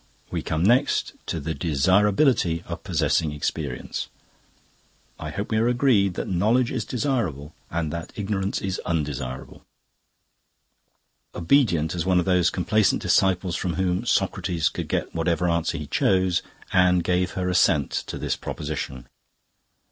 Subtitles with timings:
[0.31, 4.07] "We come next to the desirability of possessing experience.
[5.19, 9.63] I hope we are agreed that knowledge is desirable and that ignorance is undesirable."
[11.35, 15.85] Obedient as one of those complaisant disciples from whom Socrates could get whatever answer he
[15.85, 16.41] chose,
[16.73, 19.07] Anne gave her assent to this proposition.